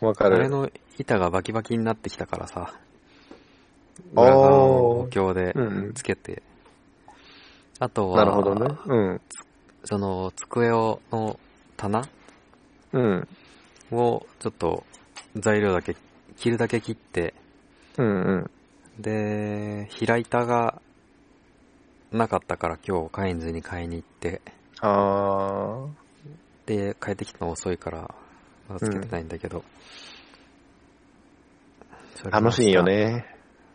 [0.00, 0.36] わかる。
[0.36, 2.72] あれの板がバキバキになってきたからさ、
[4.12, 6.42] 裏側を補強でうんつけて、
[7.78, 8.74] あとは、なるほどね。
[8.86, 9.20] うん。
[9.84, 11.38] その、机を、の
[11.76, 12.02] 棚
[12.92, 13.28] うん。
[13.92, 14.84] を、ちょっと、
[15.36, 15.94] 材料だけ、
[16.36, 17.34] 切るだけ切って、
[17.98, 18.50] うんうん。
[18.98, 20.80] で、平板が
[22.12, 24.40] なかったから今日カインズに買いに行って、
[24.80, 25.86] あ
[26.64, 28.14] で、帰ってきたの遅いから、
[28.68, 29.64] まだつけてないんだけど。
[32.16, 33.26] そー、れも楽しいよね。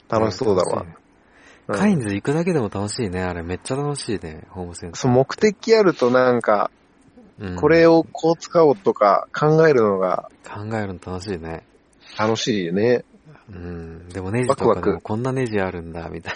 [0.10, 0.86] 楽しそうだわ。
[1.68, 3.22] カインズ行くだけでも楽しいね。
[3.22, 4.46] あれめっちゃ楽しいね。
[4.50, 5.00] ホームセンター。
[5.00, 6.72] そう、目的あるとなんか、
[7.40, 11.64] うんこれをこう使おうとか考えるのが考えるの楽しいね。
[12.16, 13.04] 楽しいよね。
[13.50, 14.10] うん。
[14.10, 16.36] でもネジとかでもこんなネジあるんだ、みたい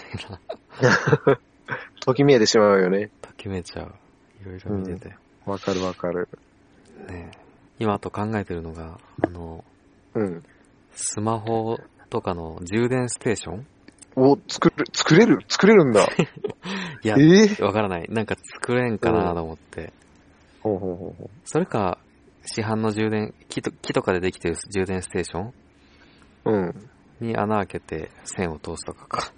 [0.82, 1.38] な。
[2.02, 3.12] ときめいてしまうよね。
[3.22, 3.94] ときめいちゃう。
[4.42, 5.16] いろいろ見てて。
[5.46, 6.28] わかるわかる。
[7.08, 7.30] ね
[7.80, 9.64] 今あと考えてるのが、あの、
[10.14, 10.44] うん。
[10.94, 11.78] スマホ
[12.10, 13.68] とかの充電ステーション？
[14.16, 15.40] お、作る、作れる？
[15.48, 16.06] 作れるんだ。
[17.04, 17.64] いやえ、ー？
[17.64, 18.08] わからない。
[18.10, 19.92] なんか作れんかなと思って。
[20.62, 21.98] ほうほうほうほそれか、
[22.46, 25.54] 市販の充電、木と木とかでできてる充電ステーション？
[26.46, 26.52] う。
[26.52, 26.90] うん。
[27.20, 29.34] に穴開けて線を通すとかか。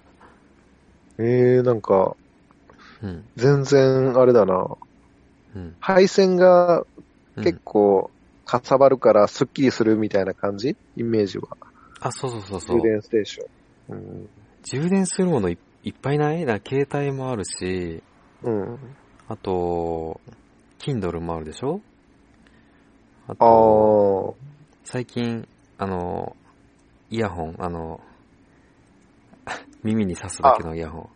[1.18, 2.14] えー、なんか、
[3.02, 3.24] うん。
[3.36, 4.76] 全然あれだな。
[5.56, 5.76] うん。
[5.80, 6.84] 配線が
[7.36, 8.10] うん結構
[8.48, 10.74] かさばるからスッキリするみたいな感じ？
[10.96, 11.48] イメージは。
[12.00, 12.82] あ、そうそうそうそう充。
[12.88, 13.94] 電ステーション。
[13.94, 14.28] うん。
[14.62, 16.46] 充電するものいいっぱいない？
[16.46, 18.02] だから携帯もあるし、
[18.42, 18.78] うん。
[19.28, 20.18] あと、
[20.78, 21.82] Kindle もあるでしょ？
[23.26, 24.46] ああと、ー。
[24.84, 26.34] 最近、あの、
[27.10, 28.00] イヤホン、あの、
[29.82, 31.08] 耳に刺すだけのイヤホン。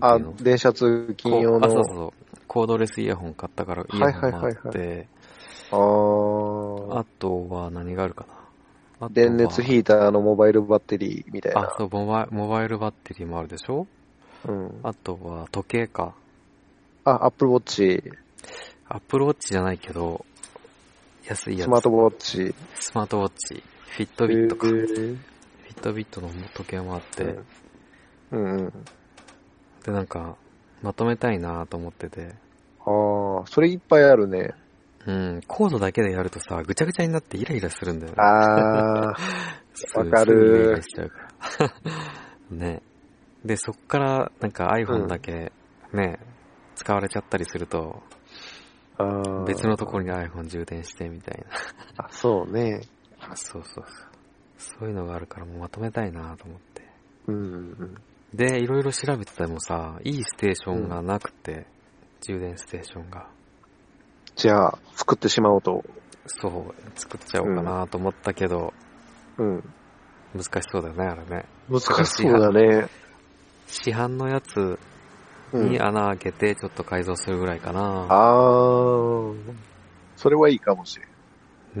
[0.00, 1.84] あ電車通勤用こうあ、そうの。
[1.84, 2.12] そうそう。
[2.48, 5.15] コードレスイヤホン買ったからイはいヤホンもあっはいはいて、あー。
[5.70, 8.26] あとは何があるか
[9.00, 9.08] な。
[9.10, 11.74] 電熱ヒーターのモバイルバッテリーみたいあな、。
[11.76, 13.86] そうモバイ、モバイルバッテリーもあるでしょ？
[14.46, 14.80] うん。
[14.82, 16.14] あとは時計か。
[17.04, 18.02] あ、アップルウォッチ、
[18.88, 20.24] アップルウォッチじゃないけど、
[21.26, 21.68] 安いやつ。
[21.68, 22.54] スマートウォッチ。
[22.74, 23.62] スマートウォッチ。
[23.88, 24.66] フィットビットか。
[24.66, 27.36] へフーィットビットの時計もあって、
[28.32, 28.72] うんうん。
[29.84, 30.36] で、なんか、
[30.82, 32.34] まとめたいなと思ってて、
[32.80, 34.54] ああ、それいっぱいあるね。
[35.06, 38.18] うん、コードだけでやるとさ、ぐちゃぐちゃになってイライラするんだよね。
[38.18, 39.06] ああ、
[39.98, 41.26] わかるすぐイライラしちゃうから。
[42.50, 42.82] ね。
[43.44, 45.52] で、そっから、なんか iPhone だけ、
[45.92, 46.18] ね、
[46.74, 48.02] 使われちゃったりすると、
[48.98, 51.44] あー別のところに iPhone 充電してみたい
[51.98, 52.80] あ、そうね。
[53.20, 53.36] な。
[53.36, 54.16] そうそうそう。
[54.58, 56.82] そういうのがあるからもうまとめたいなと思って。
[57.26, 57.40] うんう
[57.84, 57.94] ん。
[58.34, 61.66] で、いろいろ調べててもさ、いいステーションがなくて、
[62.20, 63.28] 充電ステーションが。
[64.36, 65.82] じゃあ、作ってしまおうと。
[66.26, 68.74] そう、作っちゃおうかなと思ったけど、
[69.38, 69.64] うん。
[70.34, 71.46] 難しそうだよね、あれね。
[71.70, 72.88] 難しそうだね。
[73.66, 74.78] 市販のやつ
[75.52, 75.80] うんに。
[75.80, 77.80] 穴開けてちょっと改造するぐらいかな。
[77.80, 79.32] ああ、
[80.16, 81.06] それはいいかもしれ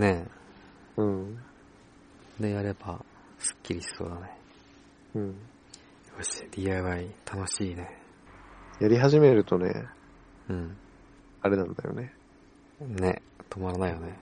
[0.00, 0.26] ね
[0.96, 1.38] うん。
[2.40, 2.42] え。
[2.44, 3.04] で、やれば、
[3.38, 4.38] すっきりしそうだね。
[5.14, 5.26] うん。
[5.26, 5.34] よ
[6.22, 8.00] し、DIY 楽しいね。
[8.80, 9.86] やり始めるとね、
[10.48, 10.76] うん。
[11.42, 12.15] あれなんだよね。
[12.80, 14.18] ね、止まらないよね。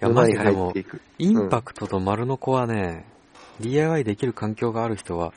[0.00, 0.72] いや、沼にマジでも。
[1.18, 3.06] インパクトと丸の子はね、
[3.60, 5.32] DIY できる環境がある人は、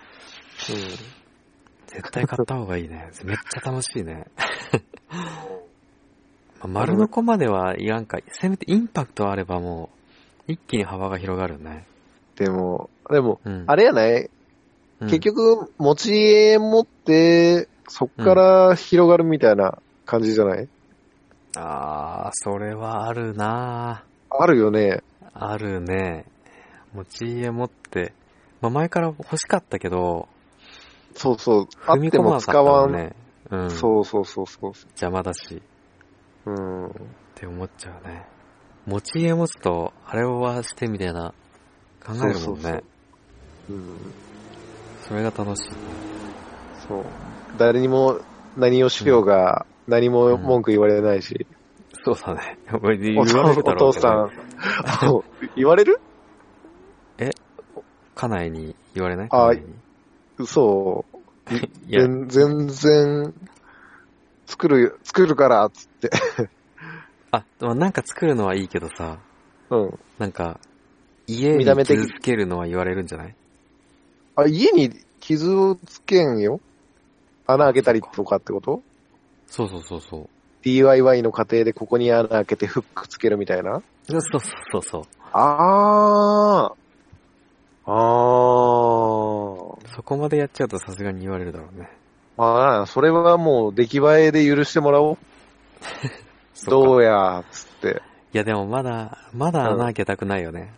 [1.88, 3.10] 絶対買った方がいいね。
[3.24, 4.26] めっちゃ楽しいね。
[6.60, 8.18] まあ丸の子まではいらんか。
[8.28, 9.92] せめてインパクトあればも
[10.48, 11.86] う、一気に幅が広がるね。
[12.36, 13.64] でも、でも、うん。
[13.68, 14.30] あれやない、
[15.00, 20.68] うん結、局、持ち家持って、そっから広がるみたいな感じじゃない、
[21.56, 25.02] あー、それはあるなあるよね。
[25.34, 26.26] あるね。
[26.94, 28.14] 持ち家持って、
[28.62, 30.28] まあ前から欲しかったけど、
[31.16, 31.68] そうそう。
[31.88, 32.92] あっても使わん。
[32.92, 33.16] ね。
[33.50, 33.72] うん。
[33.72, 34.72] そうそうそうそう。
[34.92, 35.62] 邪魔だし。
[36.46, 36.88] うん。
[36.88, 36.92] っ
[37.36, 38.26] て思っちゃうね。
[38.86, 41.34] 持ち家持つと、あれはしてみたいな、
[42.06, 42.34] 考えるもんね。
[42.34, 42.84] そそうそうそう
[43.70, 43.74] う
[45.16, 45.18] ん。
[45.18, 45.76] れが楽しいね。
[46.88, 47.06] そう。
[47.58, 48.20] 誰にも
[48.56, 51.46] 何をしようが、何も文句言われないし。
[52.04, 52.58] そうだね。
[53.00, 54.32] 言 おわれるだろうけど父さん、
[55.56, 56.00] 言われる？
[58.16, 59.28] 家内に言われない？
[59.32, 59.74] あ家内に？
[60.40, 61.06] 嘘。
[61.88, 63.34] いや、全全然、
[64.48, 66.10] 作る、作るから、つって。
[67.32, 67.46] あ、
[67.76, 69.20] なんか作るのはいいけどさ、
[69.70, 70.00] うん。
[70.18, 70.60] なんか、
[71.26, 73.36] 家に傷つけるのは言われるんじゃない？
[74.36, 76.60] あ、家に傷をつけんよ。
[77.46, 78.82] 穴開けたりとかってこと？
[79.48, 80.30] そうそうそうそう。
[80.64, 83.82] ?DIY の過程でここに穴開けてフックつけるみたいな？
[84.10, 85.04] そうそうそうそう。
[85.34, 86.74] あー。
[87.86, 89.88] あー。
[89.96, 91.90] そこまでやっちゃうとさすがに言われるだろうね。
[92.38, 95.18] まあ、それはもう出来栄えで許してもらおう。
[96.54, 98.02] そっかどうや、つって。
[98.34, 100.74] いやでもまだ、まだ穴開けたくないよね。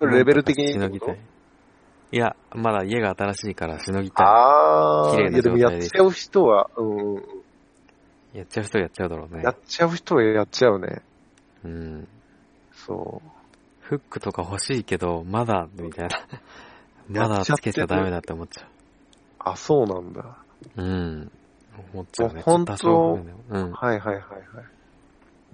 [0.00, 1.18] レベル的にしのぎたい。
[2.10, 5.16] いや、まだ家が新しいからしのぎたあー。
[5.16, 7.16] 綺麗ないやでもやっちゃう人は、うん、
[8.34, 8.38] い。
[8.38, 9.50] やっちゃう人はやっちゃうだろうねや。
[9.50, 11.02] っちゃう人はやっちゃうね。
[11.64, 12.08] うん。
[12.72, 13.30] そう。
[13.80, 16.18] フックとか欲しいけど、まだ、みたいな。
[17.28, 18.68] まだつけちゃダメだって思っちゃ
[19.38, 20.38] あ、そうなんだ。
[20.76, 20.82] う。
[20.82, 21.32] うん。
[21.94, 22.42] 思っちゃうね。
[22.42, 23.72] 本当多少不便だようん。
[23.72, 24.64] はいはいはいはい。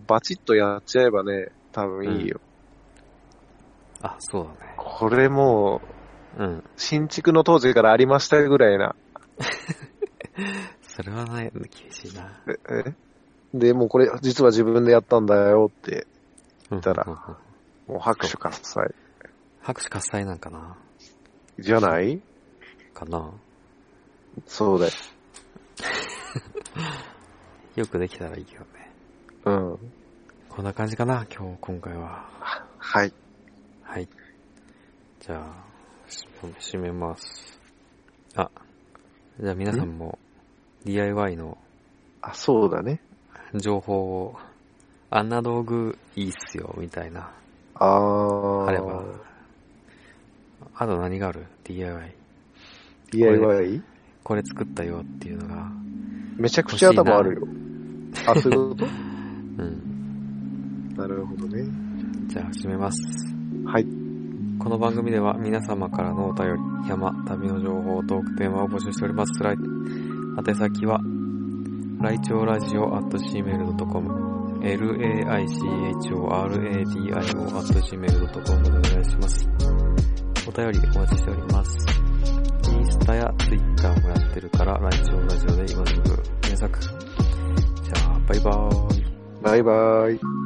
[0.07, 2.40] バチッとやっちゃえばね、多分いいよ。
[4.03, 4.75] あ、そうだね。
[4.77, 5.93] これもう、
[6.38, 6.64] うん。
[6.77, 8.94] 新築の当時からありましたぐらいな。
[10.83, 12.40] それはない、厳しいな。
[12.49, 12.94] ええ？
[13.59, 16.07] で、もうこれ実は自分でやったんだよって、
[16.70, 17.18] うんたらうんうん
[17.94, 18.94] もう拍手喝采。
[19.61, 20.77] 拍手喝采なんかな
[21.59, 22.20] じゃない？
[22.94, 23.31] かな
[24.47, 24.92] そうだよ。
[27.77, 28.92] よくできたらいいけどね。
[29.44, 29.79] うん。
[30.49, 32.29] こんな感じかな今日、今回は。
[32.79, 33.12] はい。
[33.83, 34.09] はい。
[35.20, 35.63] じゃあ、
[36.09, 36.27] し
[36.77, 37.61] 締めます。
[38.37, 38.51] あ、
[39.40, 40.19] じゃあ皆さんも
[40.85, 41.59] DIY の
[42.23, 43.01] あ、そうだね。
[43.55, 44.37] 情報を、
[45.11, 47.31] あんな道具いいっすよ、みたいな、
[47.75, 48.64] あー。
[48.67, 49.05] あれば。
[50.77, 52.14] あと何がある ?DIY。
[53.12, 53.83] DIY?
[54.25, 55.71] これ作ったよっていうのが、
[56.37, 57.47] めちゃくちゃ頭あるよ。
[58.27, 58.87] あ、そういうこと？
[58.87, 60.95] うん。
[60.97, 61.64] なるほどね。
[62.27, 62.99] じゃあ締めます。
[63.67, 63.87] はい。
[64.59, 69.43] この番組では皆様からのお便り、山、旅の情報、トークテーマを募集しております。
[69.43, 69.57] ライ
[70.47, 71.01] 宛先は、
[72.01, 75.27] ライチョウラジオ at gmail.com、laichoradio
[77.59, 79.49] at gmail.com でお願いします。
[80.47, 81.77] お便りお待ちしております。
[82.71, 86.81] インスタやツイッターもやってるから、ライチョウラジオで今すぐ検索。
[86.81, 86.93] じゃ
[88.14, 89.05] あ、バイバーイ。
[89.43, 90.43] バイバーイ。